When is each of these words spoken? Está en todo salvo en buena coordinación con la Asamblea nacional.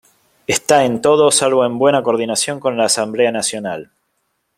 Está 0.47 0.83
en 0.83 0.99
todo 0.99 1.29
salvo 1.29 1.63
en 1.63 1.77
buena 1.77 2.01
coordinación 2.01 2.59
con 2.59 2.75
la 2.75 2.85
Asamblea 2.85 3.31
nacional. 3.31 3.91